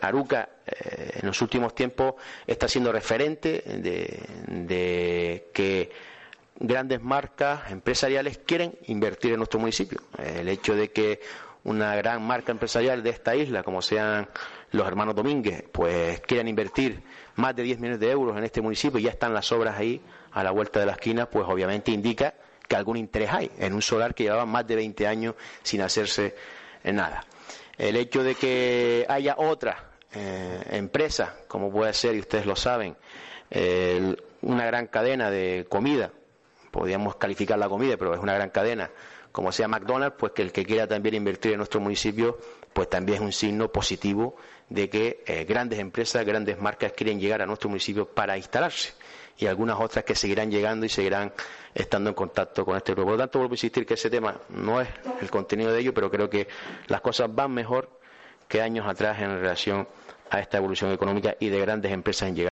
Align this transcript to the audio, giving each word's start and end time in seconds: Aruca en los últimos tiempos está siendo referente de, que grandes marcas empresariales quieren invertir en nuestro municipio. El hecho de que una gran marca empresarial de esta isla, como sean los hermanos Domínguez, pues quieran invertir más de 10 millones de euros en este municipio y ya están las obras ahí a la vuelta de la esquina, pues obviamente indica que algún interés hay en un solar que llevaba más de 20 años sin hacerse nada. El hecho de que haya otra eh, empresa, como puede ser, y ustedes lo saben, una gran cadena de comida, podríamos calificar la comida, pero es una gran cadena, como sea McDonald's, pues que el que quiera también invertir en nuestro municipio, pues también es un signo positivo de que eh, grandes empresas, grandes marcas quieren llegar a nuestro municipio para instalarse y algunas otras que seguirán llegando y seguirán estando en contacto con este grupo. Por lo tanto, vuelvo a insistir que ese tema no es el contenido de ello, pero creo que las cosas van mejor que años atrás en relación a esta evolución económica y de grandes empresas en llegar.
Aruca 0.00 0.48
en 0.66 1.26
los 1.26 1.40
últimos 1.42 1.74
tiempos 1.74 2.14
está 2.46 2.68
siendo 2.68 2.92
referente 2.92 3.62
de, 3.66 5.48
que 5.52 5.90
grandes 6.58 7.00
marcas 7.02 7.70
empresariales 7.70 8.38
quieren 8.38 8.74
invertir 8.86 9.32
en 9.32 9.38
nuestro 9.38 9.60
municipio. 9.60 10.00
El 10.18 10.48
hecho 10.48 10.74
de 10.74 10.90
que 10.90 11.20
una 11.64 11.94
gran 11.94 12.22
marca 12.22 12.52
empresarial 12.52 13.02
de 13.02 13.10
esta 13.10 13.34
isla, 13.34 13.62
como 13.62 13.82
sean 13.82 14.28
los 14.72 14.86
hermanos 14.86 15.14
Domínguez, 15.14 15.64
pues 15.70 16.20
quieran 16.20 16.48
invertir 16.48 17.02
más 17.36 17.54
de 17.56 17.62
10 17.62 17.80
millones 17.80 18.00
de 18.00 18.10
euros 18.10 18.36
en 18.36 18.44
este 18.44 18.60
municipio 18.60 18.98
y 18.98 19.04
ya 19.04 19.10
están 19.10 19.34
las 19.34 19.50
obras 19.52 19.78
ahí 19.78 20.00
a 20.32 20.42
la 20.42 20.52
vuelta 20.52 20.80
de 20.80 20.86
la 20.86 20.92
esquina, 20.92 21.26
pues 21.28 21.46
obviamente 21.48 21.90
indica 21.90 22.34
que 22.66 22.76
algún 22.76 22.96
interés 22.96 23.30
hay 23.32 23.50
en 23.58 23.74
un 23.74 23.82
solar 23.82 24.14
que 24.14 24.24
llevaba 24.24 24.46
más 24.46 24.66
de 24.66 24.76
20 24.76 25.06
años 25.06 25.34
sin 25.62 25.82
hacerse 25.82 26.34
nada. 26.84 27.24
El 27.76 27.96
hecho 27.96 28.22
de 28.22 28.34
que 28.34 29.04
haya 29.08 29.34
otra 29.38 29.89
eh, 30.12 30.62
empresa, 30.70 31.36
como 31.48 31.70
puede 31.70 31.92
ser, 31.92 32.14
y 32.14 32.20
ustedes 32.20 32.46
lo 32.46 32.56
saben, 32.56 32.96
una 34.42 34.64
gran 34.66 34.86
cadena 34.86 35.30
de 35.30 35.66
comida, 35.68 36.12
podríamos 36.70 37.16
calificar 37.16 37.58
la 37.58 37.68
comida, 37.68 37.96
pero 37.96 38.14
es 38.14 38.20
una 38.20 38.34
gran 38.34 38.50
cadena, 38.50 38.90
como 39.32 39.52
sea 39.52 39.68
McDonald's, 39.68 40.16
pues 40.18 40.32
que 40.32 40.42
el 40.42 40.52
que 40.52 40.64
quiera 40.64 40.86
también 40.86 41.14
invertir 41.14 41.52
en 41.52 41.58
nuestro 41.58 41.80
municipio, 41.80 42.38
pues 42.72 42.88
también 42.88 43.16
es 43.18 43.22
un 43.22 43.32
signo 43.32 43.70
positivo 43.70 44.36
de 44.68 44.88
que 44.88 45.22
eh, 45.26 45.44
grandes 45.44 45.78
empresas, 45.78 46.24
grandes 46.24 46.60
marcas 46.60 46.92
quieren 46.92 47.20
llegar 47.20 47.42
a 47.42 47.46
nuestro 47.46 47.68
municipio 47.68 48.06
para 48.08 48.36
instalarse 48.36 48.92
y 49.38 49.46
algunas 49.46 49.80
otras 49.80 50.04
que 50.04 50.14
seguirán 50.14 50.50
llegando 50.50 50.86
y 50.86 50.88
seguirán 50.88 51.32
estando 51.74 52.10
en 52.10 52.14
contacto 52.14 52.64
con 52.64 52.76
este 52.76 52.92
grupo. 52.92 53.08
Por 53.08 53.18
lo 53.18 53.22
tanto, 53.24 53.38
vuelvo 53.38 53.52
a 53.52 53.56
insistir 53.56 53.86
que 53.86 53.94
ese 53.94 54.10
tema 54.10 54.38
no 54.50 54.80
es 54.80 54.88
el 55.20 55.30
contenido 55.30 55.72
de 55.72 55.80
ello, 55.80 55.94
pero 55.94 56.10
creo 56.10 56.28
que 56.28 56.46
las 56.88 57.00
cosas 57.00 57.34
van 57.34 57.52
mejor 57.52 57.99
que 58.50 58.60
años 58.60 58.86
atrás 58.86 59.20
en 59.20 59.30
relación 59.40 59.86
a 60.28 60.40
esta 60.40 60.58
evolución 60.58 60.90
económica 60.92 61.36
y 61.38 61.48
de 61.48 61.60
grandes 61.60 61.92
empresas 61.92 62.28
en 62.28 62.34
llegar. 62.36 62.48